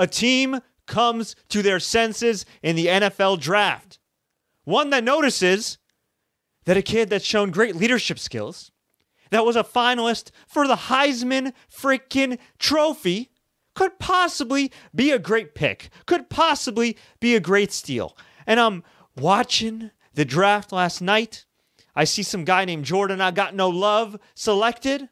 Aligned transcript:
a 0.00 0.06
team 0.06 0.60
comes 0.86 1.36
to 1.50 1.60
their 1.62 1.78
senses 1.78 2.46
in 2.62 2.74
the 2.74 2.86
NFL 2.86 3.38
draft. 3.38 3.98
One 4.64 4.90
that 4.90 5.04
notices 5.04 5.78
that 6.64 6.78
a 6.78 6.82
kid 6.82 7.10
that's 7.10 7.24
shown 7.24 7.50
great 7.50 7.76
leadership 7.76 8.18
skills, 8.18 8.72
that 9.30 9.44
was 9.44 9.56
a 9.56 9.62
finalist 9.62 10.30
for 10.48 10.66
the 10.66 10.76
Heisman 10.76 11.52
freaking 11.70 12.38
trophy, 12.58 13.30
could 13.74 13.98
possibly 13.98 14.72
be 14.94 15.10
a 15.10 15.18
great 15.18 15.54
pick, 15.54 15.90
could 16.06 16.30
possibly 16.30 16.96
be 17.20 17.36
a 17.36 17.40
great 17.40 17.70
steal. 17.70 18.16
And 18.46 18.58
I'm 18.58 18.82
watching 19.16 19.90
the 20.14 20.24
draft 20.24 20.72
last 20.72 21.02
night. 21.02 21.44
I 21.94 22.04
see 22.04 22.22
some 22.22 22.44
guy 22.44 22.64
named 22.64 22.86
Jordan 22.86 23.20
I 23.20 23.32
got 23.32 23.54
no 23.54 23.68
love 23.68 24.18
selected. 24.34 25.10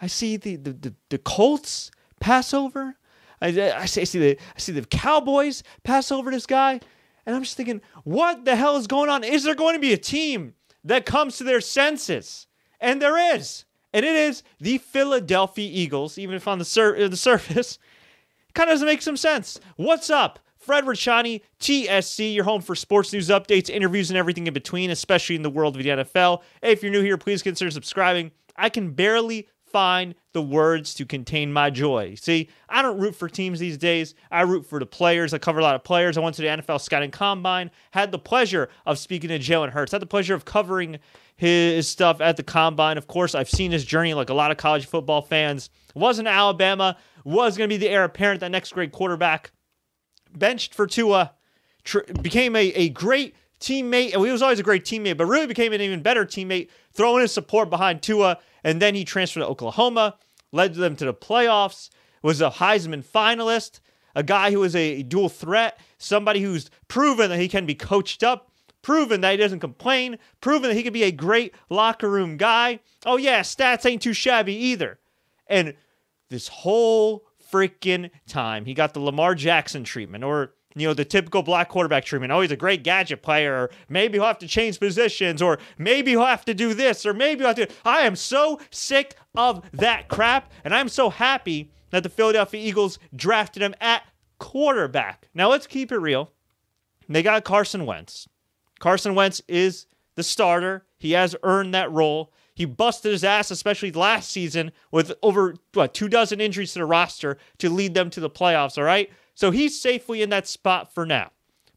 I 0.00 0.06
see 0.06 0.38
the 0.38 0.56
the, 0.56 0.72
the, 0.72 0.94
the 1.10 1.18
Colts 1.18 1.90
pass 2.18 2.54
over. 2.54 2.96
I, 3.40 3.48
I, 3.72 3.86
see, 3.86 4.00
I 4.02 4.04
see 4.04 4.18
the 4.18 4.38
I 4.54 4.58
see 4.58 4.72
the 4.72 4.84
Cowboys 4.84 5.62
pass 5.82 6.12
over 6.12 6.30
this 6.30 6.46
guy, 6.46 6.80
and 7.26 7.36
I'm 7.36 7.42
just 7.42 7.56
thinking, 7.56 7.80
what 8.04 8.44
the 8.44 8.56
hell 8.56 8.76
is 8.76 8.86
going 8.86 9.10
on? 9.10 9.24
Is 9.24 9.44
there 9.44 9.54
going 9.54 9.74
to 9.74 9.80
be 9.80 9.92
a 9.92 9.98
team 9.98 10.54
that 10.84 11.06
comes 11.06 11.38
to 11.38 11.44
their 11.44 11.60
senses? 11.60 12.46
And 12.80 13.00
there 13.00 13.34
is, 13.34 13.64
and 13.92 14.04
it 14.04 14.14
is 14.14 14.42
the 14.58 14.78
Philadelphia 14.78 15.68
Eagles. 15.70 16.18
Even 16.18 16.34
if 16.36 16.48
on 16.48 16.58
the 16.58 16.64
sur- 16.64 17.08
the 17.08 17.16
surface, 17.16 17.78
kind 18.54 18.68
of 18.68 18.74
doesn't 18.74 18.86
make 18.86 19.02
some 19.02 19.16
sense. 19.16 19.60
What's 19.76 20.10
up? 20.10 20.38
Fred 20.58 20.84
Ricciani, 20.84 21.40
TSC, 21.58 22.34
your 22.34 22.44
home 22.44 22.60
for 22.60 22.74
sports 22.74 23.12
news 23.14 23.28
updates, 23.28 23.70
interviews, 23.70 24.10
and 24.10 24.18
everything 24.18 24.46
in 24.46 24.52
between, 24.52 24.90
especially 24.90 25.34
in 25.34 25.42
the 25.42 25.48
world 25.48 25.74
of 25.74 25.82
the 25.82 25.88
NFL. 25.88 26.42
If 26.62 26.82
you're 26.82 26.92
new 26.92 27.02
here, 27.02 27.16
please 27.16 27.42
consider 27.42 27.70
subscribing. 27.70 28.30
I 28.56 28.68
can 28.68 28.90
barely 28.90 29.48
find 29.70 30.14
the 30.32 30.42
words 30.42 30.94
to 30.94 31.06
contain 31.06 31.52
my 31.52 31.70
joy. 31.70 32.14
See, 32.14 32.48
I 32.68 32.82
don't 32.82 32.98
root 32.98 33.14
for 33.14 33.28
teams 33.28 33.58
these 33.58 33.78
days. 33.78 34.14
I 34.30 34.42
root 34.42 34.66
for 34.66 34.78
the 34.78 34.86
players. 34.86 35.34
I 35.34 35.38
cover 35.38 35.60
a 35.60 35.62
lot 35.62 35.74
of 35.74 35.84
players. 35.84 36.16
I 36.16 36.20
went 36.20 36.36
to 36.36 36.42
the 36.42 36.48
NFL 36.48 36.80
Scouting 36.80 37.10
Combine, 37.10 37.70
had 37.92 38.12
the 38.12 38.18
pleasure 38.18 38.68
of 38.86 38.98
speaking 38.98 39.28
to 39.28 39.38
Jalen 39.38 39.70
Hurts, 39.70 39.92
had 39.92 40.02
the 40.02 40.06
pleasure 40.06 40.34
of 40.34 40.44
covering 40.44 40.98
his 41.36 41.88
stuff 41.88 42.20
at 42.20 42.36
the 42.36 42.42
Combine. 42.42 42.98
Of 42.98 43.06
course, 43.06 43.34
I've 43.34 43.50
seen 43.50 43.72
his 43.72 43.84
journey 43.84 44.14
like 44.14 44.30
a 44.30 44.34
lot 44.34 44.50
of 44.50 44.56
college 44.56 44.86
football 44.86 45.22
fans. 45.22 45.70
Wasn't 45.94 46.28
Alabama, 46.28 46.96
was 47.24 47.56
going 47.56 47.68
to 47.68 47.72
be 47.72 47.78
the 47.78 47.88
heir 47.88 48.04
apparent, 48.04 48.40
that 48.40 48.50
next 48.50 48.72
great 48.72 48.92
quarterback. 48.92 49.50
Benched 50.36 50.74
for 50.74 50.86
Tua, 50.86 51.32
tr- 51.84 52.00
became 52.22 52.54
a, 52.54 52.68
a 52.72 52.88
great 52.90 53.34
teammate. 53.60 54.14
And 54.14 54.24
he 54.24 54.32
was 54.32 54.42
always 54.42 54.58
a 54.58 54.64
great 54.64 54.84
teammate, 54.84 55.16
but 55.16 55.26
really 55.26 55.46
became 55.46 55.72
an 55.72 55.80
even 55.80 56.02
better 56.02 56.24
teammate, 56.24 56.68
throwing 56.92 57.22
his 57.22 57.32
support 57.32 57.70
behind 57.70 58.02
Tua. 58.02 58.38
And 58.62 58.80
then 58.80 58.94
he 58.94 59.04
transferred 59.04 59.40
to 59.40 59.46
Oklahoma, 59.46 60.16
led 60.52 60.74
them 60.74 60.96
to 60.96 61.04
the 61.04 61.14
playoffs, 61.14 61.90
was 62.22 62.40
a 62.40 62.50
Heisman 62.50 63.04
finalist, 63.04 63.80
a 64.14 64.22
guy 64.22 64.50
who 64.50 64.60
was 64.60 64.76
a 64.76 65.02
dual 65.02 65.28
threat, 65.28 65.78
somebody 65.98 66.40
who's 66.40 66.70
proven 66.88 67.30
that 67.30 67.38
he 67.38 67.48
can 67.48 67.66
be 67.66 67.74
coached 67.74 68.22
up, 68.22 68.50
proven 68.82 69.20
that 69.20 69.32
he 69.32 69.36
doesn't 69.36 69.60
complain, 69.60 70.18
proven 70.40 70.70
that 70.70 70.76
he 70.76 70.82
could 70.82 70.92
be 70.92 71.04
a 71.04 71.12
great 71.12 71.54
locker 71.68 72.10
room 72.10 72.36
guy. 72.36 72.80
Oh, 73.06 73.16
yeah, 73.16 73.40
stats 73.40 73.86
ain't 73.86 74.02
too 74.02 74.12
shabby 74.12 74.54
either. 74.54 74.98
And 75.46 75.74
this 76.28 76.48
whole 76.48 77.26
freaking 77.52 78.10
time, 78.28 78.64
he 78.64 78.74
got 78.74 78.94
the 78.94 79.00
Lamar 79.00 79.34
Jackson 79.34 79.84
treatment 79.84 80.24
or 80.24 80.54
you 80.74 80.86
know, 80.86 80.94
the 80.94 81.04
typical 81.04 81.42
black 81.42 81.68
quarterback 81.68 82.04
treatment. 82.04 82.32
Oh, 82.32 82.40
he's 82.40 82.50
a 82.50 82.56
great 82.56 82.82
gadget 82.82 83.22
player, 83.22 83.54
or 83.54 83.70
maybe 83.88 84.18
he'll 84.18 84.26
have 84.26 84.38
to 84.38 84.48
change 84.48 84.78
positions, 84.78 85.42
or 85.42 85.58
maybe 85.78 86.12
he'll 86.12 86.24
have 86.24 86.44
to 86.44 86.54
do 86.54 86.74
this, 86.74 87.04
or 87.04 87.12
maybe 87.12 87.40
he'll 87.40 87.54
have 87.54 87.56
to. 87.56 87.68
I 87.84 88.02
am 88.02 88.16
so 88.16 88.60
sick 88.70 89.16
of 89.34 89.62
that 89.72 90.08
crap, 90.08 90.52
and 90.64 90.74
I'm 90.74 90.88
so 90.88 91.10
happy 91.10 91.70
that 91.90 92.02
the 92.02 92.08
Philadelphia 92.08 92.60
Eagles 92.60 92.98
drafted 93.14 93.62
him 93.62 93.74
at 93.80 94.04
quarterback. 94.38 95.28
Now, 95.34 95.50
let's 95.50 95.66
keep 95.66 95.90
it 95.90 95.98
real. 95.98 96.30
They 97.08 97.22
got 97.22 97.44
Carson 97.44 97.86
Wentz. 97.86 98.28
Carson 98.78 99.14
Wentz 99.14 99.42
is 99.48 99.86
the 100.14 100.22
starter, 100.22 100.84
he 100.98 101.12
has 101.12 101.34
earned 101.42 101.74
that 101.74 101.90
role. 101.90 102.32
He 102.54 102.66
busted 102.66 103.12
his 103.12 103.24
ass, 103.24 103.50
especially 103.50 103.90
last 103.90 104.30
season, 104.30 104.70
with 104.90 105.12
over 105.22 105.54
what 105.72 105.94
two 105.94 106.08
dozen 106.08 106.40
injuries 106.40 106.74
to 106.74 106.80
the 106.80 106.84
roster 106.84 107.38
to 107.58 107.70
lead 107.70 107.94
them 107.94 108.10
to 108.10 108.20
the 108.20 108.28
playoffs. 108.28 108.76
All 108.76 108.84
right, 108.84 109.10
so 109.40 109.50
he's 109.50 109.80
safely 109.80 110.20
in 110.20 110.28
that 110.28 110.46
spot 110.46 110.92
for 110.92 111.06
now. 111.06 111.30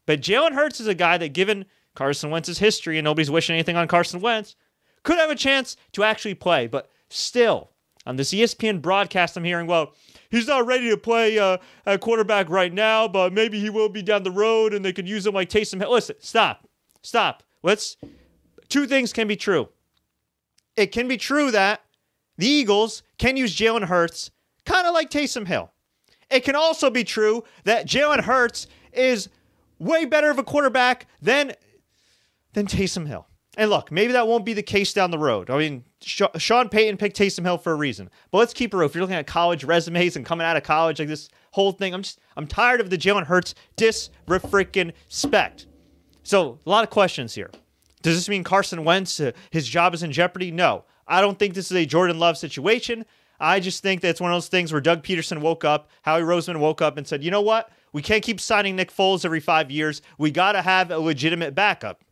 But 0.04 0.20
Jalen 0.20 0.52
Hurts 0.52 0.80
is 0.80 0.86
a 0.86 0.94
guy 0.94 1.16
that, 1.16 1.32
given 1.32 1.64
Carson 1.94 2.28
Wentz's 2.28 2.58
history, 2.58 2.98
and 2.98 3.06
nobody's 3.06 3.30
wishing 3.30 3.54
anything 3.54 3.74
on 3.74 3.88
Carson 3.88 4.20
Wentz, 4.20 4.54
could 5.02 5.16
have 5.16 5.30
a 5.30 5.34
chance 5.34 5.74
to 5.92 6.04
actually 6.04 6.34
play. 6.34 6.66
But 6.66 6.90
still, 7.08 7.70
on 8.04 8.16
this 8.16 8.34
ESPN 8.34 8.82
broadcast, 8.82 9.38
I'm 9.38 9.44
hearing, 9.44 9.66
well, 9.66 9.94
he's 10.30 10.46
not 10.46 10.66
ready 10.66 10.90
to 10.90 10.98
play 10.98 11.38
uh, 11.38 11.56
a 11.86 11.96
quarterback 11.96 12.50
right 12.50 12.70
now, 12.70 13.08
but 13.08 13.32
maybe 13.32 13.58
he 13.58 13.70
will 13.70 13.88
be 13.88 14.02
down 14.02 14.24
the 14.24 14.30
road 14.30 14.74
and 14.74 14.84
they 14.84 14.92
could 14.92 15.08
use 15.08 15.26
him 15.26 15.32
like 15.32 15.48
Taysom 15.48 15.80
Hill. 15.80 15.92
Listen, 15.92 16.16
stop. 16.20 16.68
Stop. 17.00 17.44
Let's. 17.62 17.96
Two 18.68 18.86
things 18.86 19.10
can 19.10 19.26
be 19.26 19.36
true. 19.36 19.70
It 20.76 20.88
can 20.88 21.08
be 21.08 21.16
true 21.16 21.50
that 21.50 21.80
the 22.36 22.46
Eagles 22.46 23.02
can 23.16 23.38
use 23.38 23.56
Jalen 23.56 23.84
Hurts 23.84 24.30
kind 24.66 24.86
of 24.86 24.92
like 24.92 25.08
Taysom 25.08 25.46
Hill. 25.46 25.70
It 26.34 26.42
can 26.42 26.56
also 26.56 26.90
be 26.90 27.04
true 27.04 27.44
that 27.62 27.86
Jalen 27.86 28.22
Hurts 28.22 28.66
is 28.92 29.28
way 29.78 30.04
better 30.04 30.30
of 30.30 30.38
a 30.38 30.42
quarterback 30.42 31.06
than 31.22 31.52
than 32.54 32.66
Taysom 32.66 33.06
Hill. 33.06 33.28
And 33.56 33.70
look, 33.70 33.92
maybe 33.92 34.14
that 34.14 34.26
won't 34.26 34.44
be 34.44 34.52
the 34.52 34.62
case 34.62 34.92
down 34.92 35.12
the 35.12 35.18
road. 35.18 35.48
I 35.48 35.56
mean, 35.58 35.84
Sean 36.00 36.68
Payton 36.68 36.96
picked 36.96 37.16
Taysom 37.16 37.44
Hill 37.44 37.58
for 37.58 37.70
a 37.70 37.76
reason. 37.76 38.10
But 38.32 38.38
let's 38.38 38.52
keep 38.52 38.74
it 38.74 38.76
real. 38.76 38.86
If 38.86 38.96
you're 38.96 39.02
looking 39.02 39.14
at 39.14 39.28
college 39.28 39.62
resumes 39.62 40.16
and 40.16 40.26
coming 40.26 40.44
out 40.44 40.56
of 40.56 40.64
college, 40.64 40.98
like 40.98 41.06
this 41.06 41.28
whole 41.52 41.70
thing, 41.70 41.94
I'm 41.94 42.02
just 42.02 42.18
I'm 42.36 42.48
tired 42.48 42.80
of 42.80 42.90
the 42.90 42.98
Jalen 42.98 43.26
Hurts 43.26 43.54
disrespect. 43.76 45.66
So 46.24 46.58
a 46.66 46.68
lot 46.68 46.82
of 46.82 46.90
questions 46.90 47.32
here. 47.36 47.52
Does 48.02 48.16
this 48.16 48.28
mean 48.28 48.42
Carson 48.42 48.82
Wentz, 48.82 49.20
uh, 49.20 49.30
his 49.50 49.68
job 49.68 49.94
is 49.94 50.02
in 50.02 50.10
jeopardy? 50.10 50.50
No. 50.50 50.84
I 51.06 51.20
don't 51.20 51.38
think 51.38 51.54
this 51.54 51.70
is 51.70 51.76
a 51.76 51.86
Jordan 51.86 52.18
Love 52.18 52.36
situation. 52.36 53.04
I 53.40 53.60
just 53.60 53.82
think 53.82 54.00
that 54.00 54.08
it's 54.08 54.20
one 54.20 54.30
of 54.30 54.36
those 54.36 54.48
things 54.48 54.72
where 54.72 54.80
Doug 54.80 55.02
Pederson 55.02 55.40
woke 55.40 55.64
up, 55.64 55.90
Howie 56.02 56.22
Roseman 56.22 56.58
woke 56.60 56.80
up 56.80 56.96
and 56.96 57.06
said, 57.06 57.24
you 57.24 57.30
know 57.30 57.40
what? 57.40 57.70
We 57.92 58.02
can't 58.02 58.22
keep 58.22 58.40
signing 58.40 58.76
Nick 58.76 58.92
Foles 58.92 59.24
every 59.24 59.40
five 59.40 59.70
years. 59.70 60.02
We 60.18 60.30
got 60.30 60.52
to 60.52 60.62
have 60.62 60.90
a 60.90 60.98
legitimate 60.98 61.54
backup, 61.54 62.02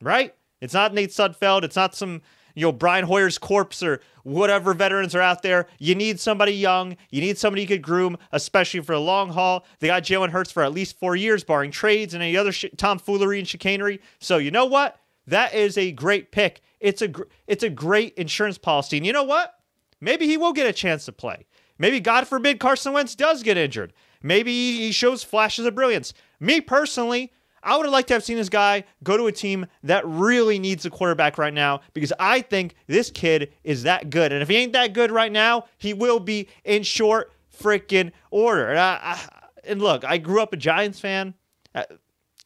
right? 0.00 0.34
It's 0.60 0.74
not 0.74 0.94
Nate 0.94 1.10
Sudfeld. 1.10 1.62
It's 1.62 1.76
not 1.76 1.94
some, 1.94 2.22
you 2.54 2.62
know, 2.62 2.72
Brian 2.72 3.04
Hoyer's 3.04 3.38
corpse 3.38 3.82
or 3.82 4.00
whatever 4.22 4.74
veterans 4.74 5.14
are 5.14 5.20
out 5.20 5.42
there. 5.42 5.66
You 5.78 5.94
need 5.94 6.20
somebody 6.20 6.52
young. 6.52 6.96
You 7.10 7.20
need 7.20 7.38
somebody 7.38 7.62
you 7.62 7.68
could 7.68 7.82
groom, 7.82 8.16
especially 8.32 8.80
for 8.80 8.94
the 8.94 9.00
long 9.00 9.30
haul. 9.30 9.64
They 9.78 9.88
got 9.88 10.02
Jalen 10.02 10.30
Hurts 10.30 10.52
for 10.52 10.62
at 10.62 10.72
least 10.72 10.98
four 10.98 11.16
years, 11.16 11.44
barring 11.44 11.70
trades 11.70 12.14
and 12.14 12.22
any 12.22 12.36
other 12.36 12.52
sh- 12.52 12.66
tomfoolery 12.76 13.38
and 13.38 13.48
chicanery. 13.48 14.00
So 14.20 14.38
you 14.38 14.50
know 14.50 14.66
what? 14.66 14.98
That 15.26 15.54
is 15.54 15.78
a 15.78 15.92
great 15.92 16.32
pick. 16.32 16.60
It's 16.80 17.02
a 17.02 17.08
gr- 17.08 17.24
it's 17.46 17.62
a 17.62 17.70
great 17.70 18.14
insurance 18.14 18.58
policy. 18.58 18.96
And 18.96 19.06
you 19.06 19.12
know 19.12 19.22
what? 19.22 19.54
Maybe 20.00 20.26
he 20.26 20.36
will 20.36 20.52
get 20.52 20.66
a 20.66 20.72
chance 20.72 21.04
to 21.06 21.12
play. 21.12 21.46
Maybe, 21.78 22.00
God 22.00 22.26
forbid, 22.26 22.60
Carson 22.60 22.92
Wentz 22.92 23.14
does 23.14 23.42
get 23.42 23.56
injured. 23.56 23.92
Maybe 24.22 24.52
he 24.52 24.92
shows 24.92 25.24
flashes 25.24 25.64
of 25.64 25.74
brilliance. 25.74 26.12
Me 26.38 26.60
personally, 26.60 27.32
I 27.62 27.76
would 27.76 27.84
have 27.84 27.92
liked 27.92 28.08
to 28.08 28.14
have 28.14 28.24
seen 28.24 28.36
this 28.36 28.48
guy 28.48 28.84
go 29.02 29.16
to 29.16 29.26
a 29.26 29.32
team 29.32 29.66
that 29.82 30.06
really 30.06 30.58
needs 30.58 30.84
a 30.86 30.90
quarterback 30.90 31.38
right 31.38 31.52
now 31.52 31.80
because 31.92 32.12
I 32.18 32.40
think 32.40 32.74
this 32.86 33.10
kid 33.10 33.52
is 33.64 33.82
that 33.82 34.10
good. 34.10 34.32
And 34.32 34.42
if 34.42 34.48
he 34.48 34.56
ain't 34.56 34.72
that 34.72 34.92
good 34.92 35.10
right 35.10 35.32
now, 35.32 35.64
he 35.78 35.92
will 35.92 36.20
be 36.20 36.48
in 36.64 36.82
short 36.82 37.32
freaking 37.58 38.12
order. 38.30 38.68
And, 38.68 38.78
I, 38.78 38.98
I, 39.02 39.20
and 39.64 39.82
look, 39.82 40.04
I 40.04 40.18
grew 40.18 40.40
up 40.40 40.52
a 40.52 40.56
Giants 40.56 41.00
fan, 41.00 41.34
uh, 41.74 41.84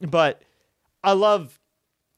but 0.01 0.43
I 1.03 1.13
love, 1.13 1.59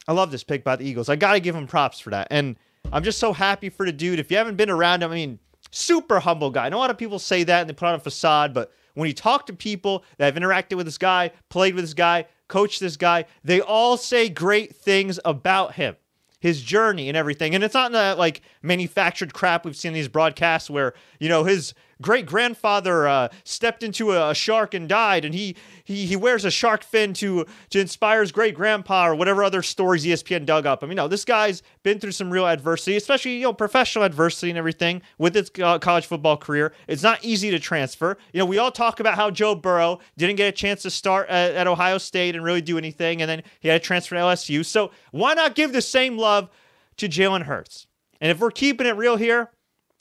I 0.09 0.13
love 0.13 0.31
this 0.31 0.45
pick 0.45 0.65
by 0.65 0.77
the 0.77 0.85
Eagles. 0.85 1.09
I 1.09 1.17
got 1.17 1.35
to 1.35 1.41
give 1.41 1.55
him 1.55 1.67
props 1.67 2.01
for 2.01 2.11
that. 2.11 2.29
And 2.31 2.57
I'm 2.93 3.03
just 3.03 3.19
so 3.19 3.33
happy 3.33 3.69
for 3.69 3.85
the 3.87 3.93
dude. 3.93 4.19
If 4.19 4.31
you 4.31 4.37
haven't 4.37 4.57
been 4.57 4.71
around 4.71 5.03
him, 5.03 5.11
I 5.11 5.15
mean, 5.15 5.39
super 5.71 6.21
humble 6.21 6.51
guy. 6.51 6.67
I 6.67 6.69
know 6.69 6.79
a 6.79 6.79
lot 6.79 6.91
of 6.91 6.99
people 6.99 7.19
say 7.19 7.45
that 7.45 7.61
and 7.61 7.69
they 7.69 7.75
put 7.75 7.89
on 7.89 7.95
a 7.95 7.99
facade, 8.01 8.55
but 8.55 8.73
when 8.95 9.09
you 9.09 9.15
talk 9.15 9.47
to 9.47 9.53
people 9.53 10.05
that 10.19 10.27
have 10.27 10.43
interacted 10.43 10.77
with 10.77 10.87
this 10.87 10.99
guy, 10.99 11.33
played 11.49 11.75
with 11.75 11.85
this 11.85 11.95
guy, 11.95 12.27
coached 12.49 12.81
this 12.81 12.97
guy, 12.97 13.27
they 13.45 13.61
all 13.61 13.97
say 13.97 14.29
great 14.29 14.75
things 14.75 15.21
about 15.25 15.75
him 15.75 15.97
his 16.39 16.63
journey 16.63 17.09
and 17.09 17.17
everything. 17.17 17.55
And 17.55 17.65
it's 17.65 17.75
not 17.75 17.93
that 17.93 18.19
like 18.19 18.41
manufactured 18.63 19.35
crap 19.35 19.65
we've 19.65 19.77
seen 19.77 19.91
in 19.91 19.95
these 19.95 20.07
broadcasts 20.07 20.71
where, 20.71 20.95
you 21.19 21.29
know, 21.29 21.45
his 21.45 21.75
great 22.01 22.27
grandfather 22.27 23.09
uh, 23.09 23.29
stepped 23.45 23.83
into 23.83 24.13
a, 24.13 24.31
a, 24.31 24.35
shark 24.35 24.75
and 24.75 24.89
died, 24.89 25.25
and 25.25 25.35
he, 25.35 25.57
he 25.85 26.07
he 26.07 26.17
wears 26.17 26.45
a 26.45 26.51
shark 26.51 26.85
fin 26.85 27.13
to 27.15 27.47
to 27.71 27.81
inspire 27.81 28.21
his 28.21 28.33
great 28.33 28.55
grandpa 28.55 29.09
or 29.09 29.15
whatever 29.15 29.43
other 29.43 29.63
stories 29.63 30.05
ESPN 30.05 30.45
dug 30.45 30.67
up. 30.67 30.83
I 30.83 30.87
mean, 30.87 30.97
no, 30.97 31.09
this 31.09 31.25
guy's 31.25 31.63
been 31.83 31.99
through 31.99 32.13
some 32.13 32.31
real 32.31 32.47
adversity, 32.47 32.97
especially 32.97 33.37
you 33.37 33.43
know 33.43 33.53
professional 33.53 34.05
adversity 34.05 34.51
and 34.51 34.59
everything 34.59 35.03
with 35.19 35.35
his 35.35 35.51
uh, 35.63 35.79
college 35.79 36.07
football 36.07 36.37
career. 36.37 36.73
It's 36.87 37.03
not 37.03 37.25
easy 37.25 37.51
to 37.51 37.59
transfer. 37.59 38.19
You 38.33 38.41
know, 38.41 38.47
we 38.47 38.59
all 38.59 38.73
talk 38.73 39.01
about 39.01 39.15
how 39.15 39.31
Joe 39.31 39.55
Burrow 39.55 40.01
didn't 40.17 40.37
get 40.37 40.49
a 40.49 40.53
chance 40.53 40.83
to 40.83 40.91
start 40.91 41.29
at, 41.29 41.55
at 41.55 41.67
Ohio 41.67 41.99
State 41.99 42.35
and 42.35 42.45
really 42.45 42.63
do 42.63 42.79
anything, 42.79 43.23
and 43.23 43.31
then 43.31 43.43
he 43.61 43.69
had 43.69 43.83
to 43.83 43.87
transfer 43.87 44.15
to 44.15 44.21
LSU. 44.21 44.65
So 44.65 44.91
why 45.13 45.35
not 45.35 45.55
give 45.55 45.73
the 45.73 45.83
same 45.83 46.19
love 46.19 46.51
to 46.99 47.09
Jalen 47.09 47.43
Hurts? 47.43 47.87
And 48.21 48.31
if 48.31 48.41
we're 48.41 48.51
keeping 48.51 48.87
it 48.87 48.97
real 48.97 49.17
here, 49.17 49.51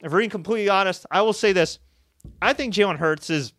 if 0.01 0.11
we're 0.11 0.19
being 0.19 0.29
completely 0.29 0.69
honest, 0.69 1.05
I 1.11 1.21
will 1.21 1.33
say 1.33 1.53
this. 1.53 1.79
I 2.45 2.53
think 2.53 2.75
Jalen 2.75 2.97
Hurts 2.97 3.31
is 3.31 3.53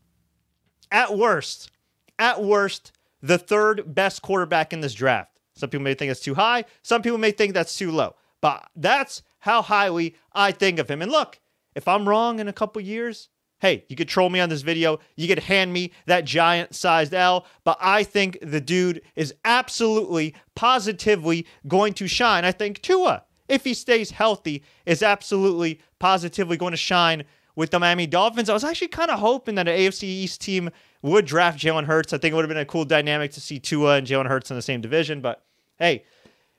at 0.92 1.18
worst, 1.18 1.72
at 2.20 2.40
worst, 2.40 2.92
the 3.20 3.36
third 3.36 3.96
best 3.96 4.22
quarterback 4.22 4.72
in 4.72 4.80
this 4.80 4.94
draft. 4.94 5.40
Some 5.56 5.70
people 5.70 5.82
may 5.82 5.94
think 5.94 6.12
it's 6.12 6.20
too 6.20 6.36
high. 6.36 6.66
Some 6.82 7.02
people 7.02 7.18
may 7.18 7.32
think 7.32 7.52
that's 7.52 7.76
too 7.76 7.90
low. 7.90 8.14
But 8.40 8.64
that's 8.76 9.22
how 9.40 9.60
highly 9.60 10.14
I 10.32 10.52
think 10.52 10.78
of 10.78 10.88
him. 10.88 11.02
And 11.02 11.10
look, 11.10 11.40
if 11.74 11.88
I'm 11.88 12.08
wrong 12.08 12.38
in 12.38 12.46
a 12.46 12.52
couple 12.52 12.80
years, 12.80 13.28
hey, 13.58 13.84
you 13.88 13.96
could 13.96 14.08
troll 14.08 14.30
me 14.30 14.38
on 14.38 14.50
this 14.50 14.62
video. 14.62 15.00
You 15.16 15.26
could 15.26 15.40
hand 15.40 15.72
me 15.72 15.90
that 16.06 16.24
giant 16.24 16.72
sized 16.72 17.12
L. 17.12 17.44
But 17.64 17.78
I 17.80 18.04
think 18.04 18.38
the 18.40 18.60
dude 18.60 19.02
is 19.16 19.34
absolutely, 19.44 20.32
positively 20.54 21.44
going 21.66 21.94
to 21.94 22.06
shine. 22.06 22.44
I 22.44 22.52
think 22.52 22.82
Tua, 22.82 23.24
if 23.48 23.64
he 23.64 23.74
stays 23.74 24.12
healthy, 24.12 24.62
is 24.84 25.02
absolutely, 25.02 25.80
positively 25.98 26.56
going 26.56 26.70
to 26.70 26.76
shine 26.76 27.24
with 27.56 27.70
the 27.70 27.80
Miami 27.80 28.06
Dolphins. 28.06 28.48
I 28.48 28.54
was 28.54 28.62
actually 28.62 28.88
kind 28.88 29.10
of 29.10 29.18
hoping 29.18 29.56
that 29.56 29.66
an 29.66 29.76
AFC 29.76 30.04
East 30.04 30.40
team 30.40 30.70
would 31.02 31.24
draft 31.24 31.58
Jalen 31.58 31.84
Hurts. 31.84 32.12
I 32.12 32.18
think 32.18 32.32
it 32.32 32.34
would 32.36 32.44
have 32.44 32.50
been 32.50 32.56
a 32.58 32.64
cool 32.64 32.84
dynamic 32.84 33.32
to 33.32 33.40
see 33.40 33.58
Tua 33.58 33.96
and 33.96 34.06
Jalen 34.06 34.26
Hurts 34.26 34.50
in 34.50 34.56
the 34.56 34.62
same 34.62 34.80
division. 34.80 35.20
But 35.20 35.42
hey, 35.78 36.04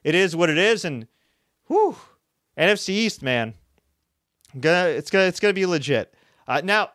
it 0.04 0.16
is 0.16 0.36
what 0.36 0.50
it 0.50 0.58
is. 0.58 0.84
And 0.84 1.08
whew, 1.68 1.96
NFC 2.58 2.90
East, 2.90 3.22
man, 3.22 3.54
gonna 4.60 4.90
it's 4.90 5.10
gonna 5.10 5.26
it's 5.26 5.40
gonna 5.40 5.54
be 5.54 5.66
legit. 5.66 6.14
Uh, 6.48 6.62
now, 6.64 6.92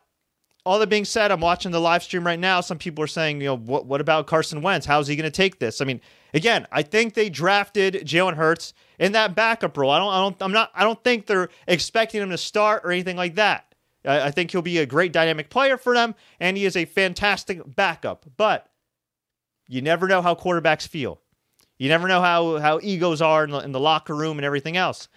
all 0.64 0.78
that 0.78 0.88
being 0.88 1.04
said, 1.04 1.30
I'm 1.30 1.40
watching 1.40 1.72
the 1.72 1.80
live 1.80 2.02
stream 2.02 2.24
right 2.24 2.38
now. 2.38 2.60
Some 2.60 2.78
people 2.78 3.02
are 3.04 3.08
saying, 3.08 3.40
you 3.40 3.46
know, 3.48 3.56
what 3.56 3.86
what 3.86 4.00
about 4.00 4.26
Carson 4.26 4.62
Wentz? 4.62 4.86
How's 4.86 5.06
he 5.06 5.14
gonna 5.14 5.30
take 5.30 5.60
this? 5.60 5.80
I 5.80 5.84
mean, 5.84 6.00
again, 6.34 6.66
I 6.72 6.82
think 6.82 7.14
they 7.14 7.30
drafted 7.30 7.94
Jalen 8.06 8.34
Hurts 8.34 8.74
in 8.98 9.12
that 9.12 9.36
backup 9.36 9.76
role. 9.76 9.90
I 9.90 9.98
don't 9.98 10.12
I 10.12 10.20
don't 10.20 10.42
I'm 10.42 10.52
not 10.52 10.70
I 10.74 10.82
don't 10.82 11.02
think 11.04 11.26
they're 11.26 11.50
expecting 11.68 12.20
him 12.20 12.30
to 12.30 12.38
start 12.38 12.82
or 12.84 12.90
anything 12.90 13.16
like 13.16 13.36
that. 13.36 13.71
I, 14.04 14.26
I 14.26 14.30
think 14.30 14.50
he'll 14.50 14.62
be 14.62 14.78
a 14.78 14.86
great 14.86 15.12
dynamic 15.12 15.50
player 15.50 15.76
for 15.76 15.94
them, 15.94 16.14
and 16.40 16.56
he 16.56 16.64
is 16.64 16.76
a 16.76 16.84
fantastic 16.84 17.60
backup. 17.76 18.26
But 18.36 18.68
you 19.66 19.82
never 19.82 20.06
know 20.08 20.22
how 20.22 20.34
quarterbacks 20.34 20.86
feel. 20.86 21.20
You 21.78 21.88
never 21.88 22.06
know 22.06 22.20
how 22.20 22.58
how 22.58 22.78
egos 22.82 23.20
are 23.20 23.44
in 23.44 23.50
the, 23.50 23.58
in 23.58 23.72
the 23.72 23.80
locker 23.80 24.14
room 24.14 24.38
and 24.38 24.44
everything 24.44 24.76
else. 24.76 25.08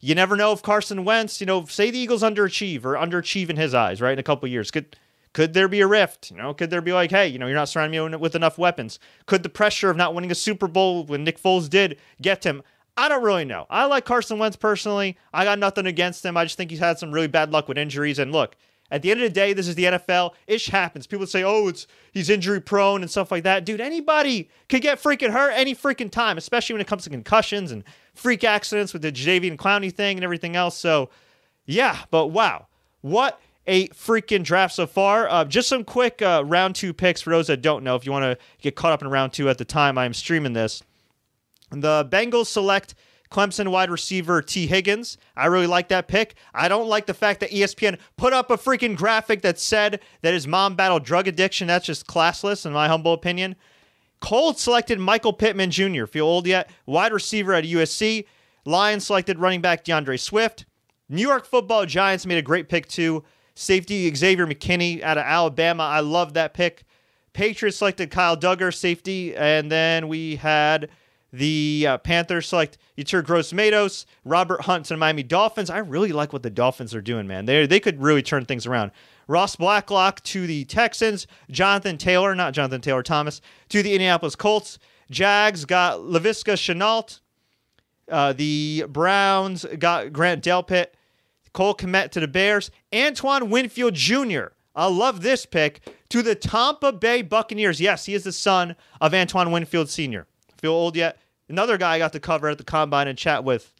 You 0.00 0.14
never 0.14 0.36
know 0.36 0.52
if 0.52 0.62
Carson 0.62 1.04
Wentz, 1.04 1.40
you 1.40 1.46
know, 1.46 1.64
say 1.66 1.90
the 1.90 1.98
Eagles 1.98 2.22
underachieve 2.22 2.84
or 2.84 2.94
underachieve 2.94 3.50
in 3.50 3.56
his 3.56 3.74
eyes, 3.74 4.00
right? 4.00 4.14
In 4.14 4.18
a 4.18 4.22
couple 4.22 4.48
years, 4.48 4.70
could 4.70 4.96
could 5.32 5.54
there 5.54 5.68
be 5.68 5.80
a 5.80 5.86
rift? 5.86 6.30
You 6.30 6.38
know, 6.38 6.52
could 6.54 6.70
there 6.70 6.80
be 6.80 6.92
like, 6.92 7.10
hey, 7.10 7.28
you 7.28 7.38
know, 7.38 7.46
you're 7.46 7.54
not 7.54 7.68
surrounding 7.68 8.10
me 8.10 8.16
with 8.16 8.34
enough 8.34 8.58
weapons? 8.58 8.98
Could 9.26 9.42
the 9.42 9.48
pressure 9.48 9.90
of 9.90 9.96
not 9.96 10.14
winning 10.14 10.30
a 10.30 10.34
Super 10.34 10.66
Bowl 10.66 11.04
when 11.04 11.24
Nick 11.24 11.40
Foles 11.40 11.68
did 11.70 11.98
get 12.20 12.44
him? 12.44 12.62
I 13.00 13.08
don't 13.08 13.22
really 13.22 13.46
know. 13.46 13.64
I 13.70 13.86
like 13.86 14.04
Carson 14.04 14.38
Wentz 14.38 14.56
personally. 14.56 15.16
I 15.32 15.44
got 15.44 15.58
nothing 15.58 15.86
against 15.86 16.22
him. 16.22 16.36
I 16.36 16.44
just 16.44 16.58
think 16.58 16.70
he's 16.70 16.80
had 16.80 16.98
some 16.98 17.12
really 17.12 17.28
bad 17.28 17.50
luck 17.50 17.66
with 17.66 17.78
injuries. 17.78 18.18
And 18.18 18.30
look, 18.30 18.56
at 18.90 19.00
the 19.00 19.10
end 19.10 19.22
of 19.22 19.24
the 19.24 19.32
day, 19.32 19.54
this 19.54 19.68
is 19.68 19.74
the 19.74 19.84
NFL. 19.84 20.32
Ish 20.46 20.66
happens. 20.66 21.06
People 21.06 21.26
say, 21.26 21.42
"Oh, 21.42 21.68
it's 21.68 21.86
he's 22.12 22.28
injury 22.28 22.60
prone 22.60 23.00
and 23.00 23.10
stuff 23.10 23.32
like 23.32 23.44
that." 23.44 23.64
Dude, 23.64 23.80
anybody 23.80 24.50
could 24.68 24.82
get 24.82 25.02
freaking 25.02 25.30
hurt 25.30 25.52
any 25.52 25.74
freaking 25.74 26.10
time, 26.10 26.36
especially 26.36 26.74
when 26.74 26.82
it 26.82 26.88
comes 26.88 27.04
to 27.04 27.10
concussions 27.10 27.72
and 27.72 27.84
freak 28.12 28.44
accidents 28.44 28.92
with 28.92 29.00
the 29.00 29.10
Jadeveon 29.10 29.56
Clowney 29.56 29.90
thing 29.90 30.18
and 30.18 30.24
everything 30.24 30.54
else. 30.54 30.76
So, 30.76 31.08
yeah, 31.64 32.00
but 32.10 32.26
wow, 32.26 32.66
what 33.00 33.40
a 33.66 33.88
freaking 33.88 34.44
draft 34.44 34.74
so 34.74 34.86
far. 34.86 35.26
Uh, 35.26 35.46
just 35.46 35.68
some 35.68 35.84
quick 35.84 36.20
uh, 36.20 36.42
round 36.44 36.74
two 36.74 36.92
picks 36.92 37.22
for 37.22 37.30
those 37.30 37.46
that 37.46 37.62
don't 37.62 37.82
know. 37.82 37.94
If 37.94 38.04
you 38.04 38.12
want 38.12 38.24
to 38.24 38.36
get 38.60 38.76
caught 38.76 38.92
up 38.92 39.00
in 39.00 39.08
round 39.08 39.32
two 39.32 39.48
at 39.48 39.56
the 39.56 39.64
time 39.64 39.96
I 39.96 40.04
am 40.04 40.12
streaming 40.12 40.52
this, 40.52 40.82
the 41.70 42.08
Bengals 42.10 42.46
select 42.46 42.94
Clemson 43.30 43.68
wide 43.68 43.90
receiver 43.90 44.42
Tee 44.42 44.66
Higgins. 44.66 45.16
I 45.36 45.46
really 45.46 45.68
like 45.68 45.88
that 45.88 46.08
pick. 46.08 46.34
I 46.52 46.68
don't 46.68 46.88
like 46.88 47.06
the 47.06 47.14
fact 47.14 47.40
that 47.40 47.50
ESPN 47.50 47.98
put 48.16 48.32
up 48.32 48.50
a 48.50 48.56
freaking 48.56 48.96
graphic 48.96 49.42
that 49.42 49.58
said 49.58 50.00
that 50.22 50.34
his 50.34 50.48
mom 50.48 50.74
battled 50.74 51.04
drug 51.04 51.28
addiction. 51.28 51.68
That's 51.68 51.86
just 51.86 52.06
classless, 52.06 52.66
in 52.66 52.72
my 52.72 52.88
humble 52.88 53.12
opinion. 53.12 53.54
Colts 54.20 54.62
selected 54.62 54.98
Michael 54.98 55.32
Pittman 55.32 55.70
Jr. 55.70 56.06
Feel 56.06 56.26
old 56.26 56.46
yet? 56.46 56.70
Wide 56.86 57.12
receiver 57.12 57.54
at 57.54 57.64
USC. 57.64 58.26
Lions 58.64 59.06
selected 59.06 59.38
running 59.38 59.60
back 59.60 59.84
D'Andre 59.84 60.16
Swift. 60.16 60.66
New 61.08 61.22
York 61.22 61.46
Football 61.46 61.86
Giants 61.86 62.26
made 62.26 62.38
a 62.38 62.42
great 62.42 62.68
pick 62.68 62.86
too. 62.88 63.24
Safety 63.54 64.12
Xavier 64.14 64.46
McKinney 64.46 65.02
out 65.02 65.18
of 65.18 65.24
Alabama. 65.24 65.84
I 65.84 66.00
love 66.00 66.34
that 66.34 66.52
pick. 66.52 66.84
Patriots 67.32 67.78
selected 67.78 68.10
Kyle 68.10 68.36
Dugger, 68.36 68.74
safety, 68.74 69.34
and 69.36 69.70
then 69.70 70.08
we 70.08 70.36
had 70.36 70.90
the 71.32 71.86
uh, 71.88 71.98
Panthers 71.98 72.48
select 72.48 72.78
Yetur 72.96 73.24
Gross 73.24 73.52
Matos, 73.52 74.06
Robert 74.24 74.62
Hunt 74.62 74.86
to 74.86 74.94
the 74.94 74.98
Miami 74.98 75.22
Dolphins. 75.22 75.70
I 75.70 75.78
really 75.78 76.12
like 76.12 76.32
what 76.32 76.42
the 76.42 76.50
Dolphins 76.50 76.94
are 76.94 77.00
doing, 77.00 77.26
man. 77.26 77.46
They 77.46 77.66
they 77.66 77.80
could 77.80 78.00
really 78.02 78.22
turn 78.22 78.44
things 78.44 78.66
around. 78.66 78.90
Ross 79.28 79.54
Blacklock 79.54 80.22
to 80.24 80.46
the 80.46 80.64
Texans, 80.64 81.26
Jonathan 81.50 81.96
Taylor, 81.98 82.34
not 82.34 82.52
Jonathan 82.52 82.80
Taylor 82.80 83.02
Thomas, 83.02 83.40
to 83.68 83.82
the 83.82 83.92
Indianapolis 83.92 84.34
Colts. 84.34 84.78
Jags 85.10 85.64
got 85.64 86.00
Laviska 86.00 86.54
Shenault. 86.54 87.20
Uh, 88.10 88.32
the 88.32 88.84
Browns 88.88 89.64
got 89.78 90.12
Grant 90.12 90.42
Delpit. 90.42 90.86
Cole 91.52 91.74
Kmet 91.74 92.10
to 92.10 92.20
the 92.20 92.28
Bears. 92.28 92.70
Antoine 92.94 93.50
Winfield 93.50 93.94
Jr. 93.94 94.46
I 94.74 94.86
love 94.86 95.22
this 95.22 95.46
pick 95.46 95.80
to 96.10 96.22
the 96.22 96.34
Tampa 96.34 96.92
Bay 96.92 97.22
Buccaneers. 97.22 97.80
Yes, 97.80 98.06
he 98.06 98.14
is 98.14 98.24
the 98.24 98.32
son 98.32 98.76
of 99.00 99.14
Antoine 99.14 99.50
Winfield 99.50 99.88
Sr. 99.88 100.26
Feel 100.60 100.72
old 100.72 100.96
yet? 100.96 101.18
Another 101.48 101.78
guy 101.78 101.94
I 101.94 101.98
got 101.98 102.12
to 102.12 102.20
cover 102.20 102.48
at 102.48 102.58
the 102.58 102.64
combine 102.64 103.08
and 103.08 103.18
chat 103.18 103.44
with. 103.44 103.72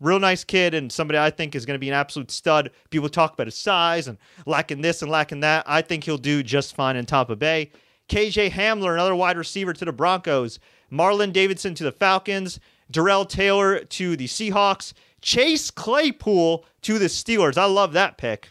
Real 0.00 0.18
nice 0.18 0.44
kid 0.44 0.74
and 0.74 0.90
somebody 0.90 1.18
I 1.18 1.30
think 1.30 1.54
is 1.54 1.64
going 1.64 1.76
to 1.76 1.80
be 1.80 1.88
an 1.88 1.94
absolute 1.94 2.30
stud. 2.30 2.70
People 2.90 3.08
talk 3.08 3.32
about 3.32 3.46
his 3.46 3.54
size 3.56 4.08
and 4.08 4.18
lacking 4.44 4.82
this 4.82 5.00
and 5.00 5.10
lacking 5.10 5.40
that. 5.40 5.64
I 5.66 5.80
think 5.80 6.04
he'll 6.04 6.18
do 6.18 6.42
just 6.42 6.74
fine 6.74 6.96
in 6.96 7.06
Tampa 7.06 7.36
Bay. 7.36 7.70
KJ 8.08 8.50
Hamler, 8.50 8.92
another 8.92 9.14
wide 9.14 9.38
receiver 9.38 9.72
to 9.72 9.84
the 9.84 9.92
Broncos. 9.92 10.58
Marlon 10.92 11.32
Davidson 11.32 11.74
to 11.76 11.84
the 11.84 11.92
Falcons. 11.92 12.60
Darrell 12.90 13.24
Taylor 13.24 13.84
to 13.84 14.16
the 14.16 14.26
Seahawks. 14.26 14.92
Chase 15.22 15.70
Claypool 15.70 16.66
to 16.82 16.98
the 16.98 17.06
Steelers. 17.06 17.56
I 17.56 17.64
love 17.64 17.92
that 17.92 18.18
pick. 18.18 18.50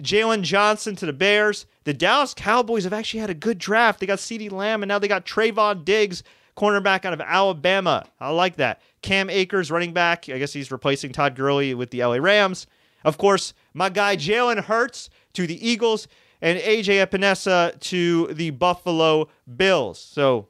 Jaylon 0.00 0.42
Johnson 0.42 0.94
to 0.96 1.06
the 1.06 1.12
Bears. 1.12 1.66
The 1.84 1.94
Dallas 1.94 2.34
Cowboys 2.34 2.84
have 2.84 2.92
actually 2.92 3.20
had 3.20 3.30
a 3.30 3.34
good 3.34 3.58
draft. 3.58 4.00
They 4.00 4.06
got 4.06 4.18
CeeDee 4.18 4.52
Lamb 4.52 4.82
and 4.82 4.88
now 4.88 4.98
they 4.98 5.08
got 5.08 5.26
Trevon 5.26 5.84
Diggs 5.84 6.22
cornerback 6.56 7.04
out 7.04 7.12
of 7.12 7.20
Alabama. 7.20 8.06
I 8.18 8.30
like 8.30 8.56
that. 8.56 8.80
Cam 9.02 9.30
Akers, 9.30 9.70
running 9.70 9.92
back. 9.92 10.28
I 10.28 10.38
guess 10.38 10.52
he's 10.52 10.70
replacing 10.70 11.12
Todd 11.12 11.34
Gurley 11.34 11.74
with 11.74 11.90
the 11.90 12.04
LA 12.04 12.16
Rams. 12.16 12.66
Of 13.04 13.18
course, 13.18 13.54
my 13.72 13.88
guy 13.88 14.16
Jalen 14.16 14.64
Hurts 14.64 15.10
to 15.32 15.46
the 15.46 15.66
Eagles 15.66 16.06
and 16.42 16.58
AJ 16.58 17.06
Epenesa 17.06 17.78
to 17.80 18.26
the 18.28 18.50
Buffalo 18.50 19.28
Bills. 19.56 19.98
So, 19.98 20.48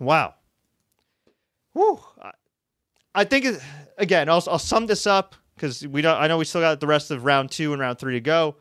wow. 0.00 0.34
Whew. 1.72 2.00
I 3.14 3.24
think 3.24 3.60
again. 3.98 4.28
I'll, 4.28 4.42
I'll 4.48 4.58
sum 4.58 4.86
this 4.86 5.06
up 5.06 5.34
because 5.54 5.86
we 5.86 6.02
don't. 6.02 6.16
I 6.16 6.26
know 6.26 6.38
we 6.38 6.44
still 6.44 6.60
got 6.60 6.80
the 6.80 6.86
rest 6.86 7.10
of 7.10 7.24
round 7.24 7.50
two 7.50 7.72
and 7.72 7.80
round 7.80 7.98
three 7.98 8.14
to 8.14 8.20
go. 8.20 8.56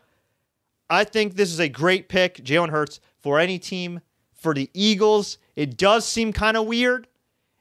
I 0.89 1.03
think 1.05 1.35
this 1.35 1.51
is 1.51 1.59
a 1.59 1.69
great 1.69 2.09
pick, 2.09 2.35
Jalen 2.35 2.69
Hurts, 2.69 2.99
for 3.19 3.39
any 3.39 3.59
team. 3.59 4.01
For 4.41 4.55
the 4.55 4.71
Eagles, 4.73 5.37
it 5.55 5.77
does 5.77 6.03
seem 6.03 6.33
kind 6.33 6.57
of 6.57 6.65
weird. 6.65 7.07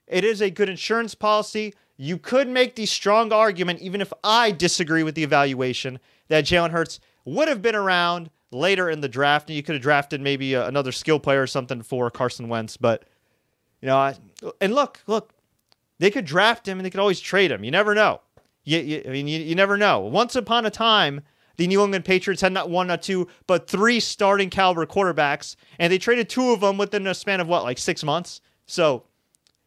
It 0.06 0.24
is 0.24 0.40
a 0.40 0.48
good 0.48 0.70
insurance 0.70 1.14
policy. 1.14 1.74
You 1.98 2.16
could 2.16 2.48
make 2.48 2.74
the 2.74 2.86
strong 2.86 3.34
argument, 3.34 3.80
even 3.80 4.00
if 4.00 4.14
I 4.24 4.50
disagree 4.50 5.02
with 5.02 5.14
the 5.14 5.22
evaluation, 5.22 5.98
that 6.28 6.46
Jalen 6.46 6.70
Hurts 6.70 6.98
would 7.26 7.48
have 7.48 7.60
been 7.60 7.74
around 7.74 8.30
later 8.50 8.88
in 8.88 9.02
the 9.02 9.10
draft, 9.10 9.50
and 9.50 9.56
you 9.56 9.62
could 9.62 9.74
have 9.74 9.82
drafted 9.82 10.22
maybe 10.22 10.54
a, 10.54 10.66
another 10.66 10.90
skill 10.90 11.20
player 11.20 11.42
or 11.42 11.46
something 11.46 11.82
for 11.82 12.10
Carson 12.10 12.48
Wentz. 12.48 12.78
But 12.78 13.04
you 13.82 13.86
know, 13.86 13.98
I, 13.98 14.14
and 14.58 14.74
look, 14.74 15.02
look, 15.06 15.34
they 15.98 16.10
could 16.10 16.24
draft 16.24 16.66
him 16.66 16.78
and 16.78 16.86
they 16.86 16.90
could 16.90 17.00
always 17.00 17.20
trade 17.20 17.52
him. 17.52 17.62
You 17.62 17.70
never 17.70 17.94
know. 17.94 18.22
You, 18.64 18.78
you, 18.78 19.02
I 19.06 19.10
mean, 19.10 19.28
you, 19.28 19.38
you 19.38 19.54
never 19.54 19.76
know. 19.76 20.00
Once 20.00 20.34
upon 20.34 20.64
a 20.64 20.70
time, 20.70 21.20
the 21.60 21.66
New 21.66 21.82
England 21.82 22.06
Patriots 22.06 22.40
had 22.40 22.54
not 22.54 22.70
one, 22.70 22.86
not 22.86 23.02
two, 23.02 23.28
but 23.46 23.68
three 23.68 24.00
starting 24.00 24.48
caliber 24.48 24.86
quarterbacks, 24.86 25.56
and 25.78 25.92
they 25.92 25.98
traded 25.98 26.30
two 26.30 26.52
of 26.52 26.60
them 26.60 26.78
within 26.78 27.06
a 27.06 27.12
span 27.12 27.38
of 27.38 27.48
what, 27.48 27.64
like 27.64 27.76
six 27.76 28.02
months? 28.02 28.40
So 28.64 29.04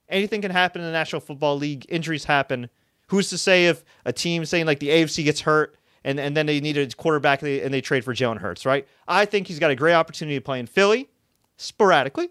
anything 0.09 0.41
can 0.41 0.50
happen 0.50 0.81
in 0.81 0.88
the 0.88 0.91
National 0.91 1.19
Football 1.19 1.55
League. 1.57 1.85
Injuries 1.89 2.25
happen. 2.25 2.67
Who's 3.09 3.29
to 3.29 3.38
say 3.38 3.67
if 3.67 3.83
a 4.05 4.12
team 4.12 4.43
saying 4.43 4.65
like 4.65 4.79
the 4.79 4.89
AFC 4.89 5.23
gets 5.23 5.41
hurt 5.41 5.77
and, 6.03 6.19
and 6.19 6.35
then 6.35 6.47
they 6.47 6.59
need 6.59 6.79
a 6.79 6.88
quarterback 6.88 7.43
and 7.43 7.47
they, 7.47 7.62
and 7.62 7.71
they 7.71 7.79
trade 7.79 8.03
for 8.03 8.15
Jalen 8.15 8.39
Hurts, 8.39 8.65
right? 8.65 8.88
I 9.07 9.25
think 9.25 9.45
he's 9.45 9.59
got 9.59 9.69
a 9.69 9.75
great 9.75 9.93
opportunity 9.93 10.35
to 10.35 10.41
play 10.41 10.59
in 10.59 10.65
Philly 10.65 11.12
sporadically. 11.57 12.29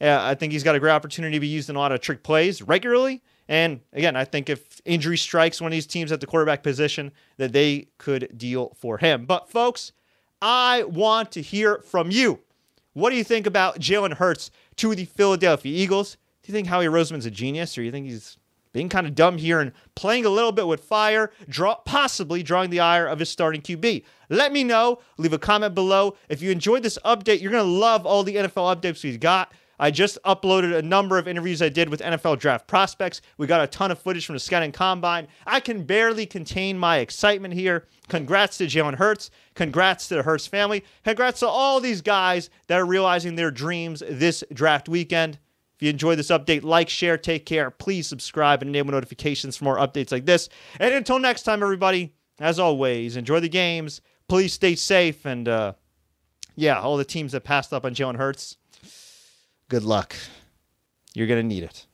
Uh, 0.00 0.18
I 0.20 0.36
think 0.36 0.52
he's 0.52 0.62
got 0.62 0.76
a 0.76 0.78
great 0.78 0.92
opportunity 0.92 1.34
to 1.34 1.40
be 1.40 1.48
used 1.48 1.68
in 1.68 1.74
a 1.74 1.80
lot 1.80 1.90
of 1.90 2.00
trick 2.00 2.22
plays 2.22 2.62
regularly. 2.62 3.24
And 3.50 3.80
again, 3.92 4.14
I 4.14 4.24
think 4.24 4.48
if 4.48 4.80
injury 4.84 5.18
strikes 5.18 5.60
one 5.60 5.72
of 5.72 5.76
these 5.76 5.86
teams 5.86 6.12
at 6.12 6.20
the 6.20 6.26
quarterback 6.26 6.62
position, 6.62 7.10
that 7.36 7.52
they 7.52 7.88
could 7.98 8.38
deal 8.38 8.76
for 8.78 8.96
him. 8.96 9.26
But 9.26 9.50
folks, 9.50 9.90
I 10.40 10.84
want 10.84 11.32
to 11.32 11.42
hear 11.42 11.78
from 11.78 12.12
you. 12.12 12.38
What 12.92 13.10
do 13.10 13.16
you 13.16 13.24
think 13.24 13.48
about 13.48 13.80
Jalen 13.80 14.14
Hurts 14.14 14.52
to 14.76 14.94
the 14.94 15.04
Philadelphia 15.04 15.76
Eagles? 15.76 16.16
Do 16.44 16.52
you 16.52 16.54
think 16.54 16.68
Howie 16.68 16.86
Roseman's 16.86 17.26
a 17.26 17.30
genius, 17.30 17.76
or 17.76 17.80
do 17.80 17.86
you 17.86 17.90
think 17.90 18.06
he's 18.06 18.38
being 18.72 18.88
kind 18.88 19.06
of 19.06 19.16
dumb 19.16 19.38
here 19.38 19.58
and 19.58 19.72
playing 19.96 20.24
a 20.24 20.30
little 20.30 20.52
bit 20.52 20.68
with 20.68 20.84
fire, 20.84 21.32
draw, 21.48 21.74
possibly 21.74 22.44
drawing 22.44 22.70
the 22.70 22.78
ire 22.78 23.06
of 23.06 23.18
his 23.18 23.28
starting 23.28 23.62
QB. 23.62 24.04
Let 24.28 24.52
me 24.52 24.62
know. 24.62 25.00
Leave 25.18 25.32
a 25.32 25.38
comment 25.38 25.74
below. 25.74 26.16
If 26.28 26.40
you 26.40 26.52
enjoyed 26.52 26.84
this 26.84 26.98
update, 27.04 27.40
you're 27.40 27.50
going 27.50 27.64
to 27.64 27.70
love 27.70 28.06
all 28.06 28.22
the 28.22 28.36
NFL 28.36 28.76
updates 28.76 29.02
we've 29.02 29.18
got. 29.18 29.52
I 29.80 29.90
just 29.90 30.18
uploaded 30.26 30.76
a 30.76 30.82
number 30.82 31.16
of 31.16 31.26
interviews 31.26 31.62
I 31.62 31.70
did 31.70 31.88
with 31.88 32.02
NFL 32.02 32.38
draft 32.38 32.66
prospects. 32.66 33.22
We 33.38 33.46
got 33.46 33.62
a 33.62 33.66
ton 33.66 33.90
of 33.90 33.98
footage 33.98 34.26
from 34.26 34.34
the 34.34 34.40
scouting 34.40 34.72
combine. 34.72 35.26
I 35.46 35.58
can 35.58 35.84
barely 35.84 36.26
contain 36.26 36.76
my 36.76 36.98
excitement 36.98 37.54
here. 37.54 37.86
Congrats 38.08 38.58
to 38.58 38.66
Jalen 38.66 38.96
Hurts. 38.96 39.30
Congrats 39.54 40.06
to 40.08 40.16
the 40.16 40.22
Hurts 40.22 40.46
family. 40.46 40.84
Congrats 41.02 41.40
to 41.40 41.48
all 41.48 41.80
these 41.80 42.02
guys 42.02 42.50
that 42.66 42.78
are 42.78 42.84
realizing 42.84 43.36
their 43.36 43.50
dreams 43.50 44.02
this 44.06 44.44
draft 44.52 44.86
weekend. 44.86 45.38
If 45.76 45.82
you 45.84 45.88
enjoyed 45.88 46.18
this 46.18 46.28
update, 46.28 46.62
like, 46.62 46.90
share, 46.90 47.16
take 47.16 47.46
care. 47.46 47.70
Please 47.70 48.06
subscribe 48.06 48.60
and 48.60 48.68
enable 48.68 48.92
notifications 48.92 49.56
for 49.56 49.64
more 49.64 49.78
updates 49.78 50.12
like 50.12 50.26
this. 50.26 50.50
And 50.78 50.92
until 50.92 51.18
next 51.18 51.44
time, 51.44 51.62
everybody, 51.62 52.12
as 52.38 52.58
always, 52.58 53.16
enjoy 53.16 53.40
the 53.40 53.48
games. 53.48 54.02
Please 54.28 54.52
stay 54.52 54.74
safe. 54.74 55.24
And 55.24 55.48
uh, 55.48 55.72
yeah, 56.54 56.78
all 56.78 56.98
the 56.98 57.04
teams 57.06 57.32
that 57.32 57.44
passed 57.44 57.72
up 57.72 57.86
on 57.86 57.94
Jalen 57.94 58.16
Hurts, 58.16 58.58
good 59.70 59.84
luck. 59.84 60.16
You're 61.14 61.28
going 61.28 61.40
to 61.40 61.46
need 61.46 61.62
it. 61.62 61.86